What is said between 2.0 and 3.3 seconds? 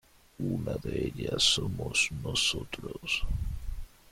nosotros.